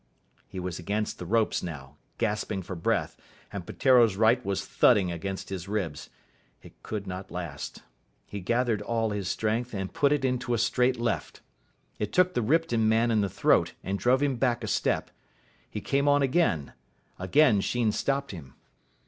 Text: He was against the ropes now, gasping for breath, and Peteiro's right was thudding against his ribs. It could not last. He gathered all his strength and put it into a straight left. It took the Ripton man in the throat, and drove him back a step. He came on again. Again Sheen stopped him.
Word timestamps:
He 0.47 0.59
was 0.59 0.79
against 0.79 1.19
the 1.19 1.27
ropes 1.27 1.61
now, 1.61 1.95
gasping 2.17 2.63
for 2.63 2.75
breath, 2.75 3.15
and 3.53 3.67
Peteiro's 3.67 4.17
right 4.17 4.43
was 4.43 4.65
thudding 4.65 5.11
against 5.11 5.49
his 5.49 5.67
ribs. 5.67 6.09
It 6.63 6.81
could 6.81 7.05
not 7.05 7.29
last. 7.29 7.83
He 8.25 8.39
gathered 8.39 8.81
all 8.81 9.11
his 9.11 9.27
strength 9.29 9.75
and 9.75 9.93
put 9.93 10.11
it 10.11 10.25
into 10.25 10.55
a 10.55 10.57
straight 10.57 10.99
left. 10.99 11.41
It 11.99 12.11
took 12.11 12.33
the 12.33 12.41
Ripton 12.41 12.89
man 12.89 13.11
in 13.11 13.21
the 13.21 13.29
throat, 13.29 13.75
and 13.83 13.99
drove 13.99 14.23
him 14.23 14.37
back 14.37 14.63
a 14.63 14.67
step. 14.67 15.11
He 15.69 15.81
came 15.81 16.07
on 16.07 16.23
again. 16.23 16.73
Again 17.19 17.61
Sheen 17.61 17.91
stopped 17.91 18.31
him. 18.31 18.55